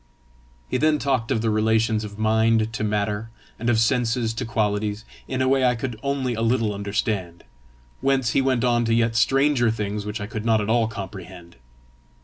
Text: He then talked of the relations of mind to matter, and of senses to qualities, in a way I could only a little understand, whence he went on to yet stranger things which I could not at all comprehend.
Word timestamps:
He 0.67 0.77
then 0.77 0.97
talked 0.97 1.29
of 1.29 1.41
the 1.43 1.51
relations 1.51 2.03
of 2.03 2.17
mind 2.17 2.73
to 2.73 2.83
matter, 2.83 3.29
and 3.59 3.69
of 3.69 3.79
senses 3.79 4.33
to 4.33 4.45
qualities, 4.45 5.05
in 5.27 5.43
a 5.43 5.47
way 5.47 5.63
I 5.63 5.75
could 5.75 5.99
only 6.01 6.33
a 6.33 6.41
little 6.41 6.73
understand, 6.73 7.43
whence 8.01 8.31
he 8.31 8.41
went 8.41 8.63
on 8.63 8.83
to 8.85 8.95
yet 8.95 9.15
stranger 9.15 9.69
things 9.69 10.03
which 10.03 10.19
I 10.19 10.25
could 10.25 10.43
not 10.43 10.59
at 10.59 10.71
all 10.71 10.87
comprehend. 10.87 11.57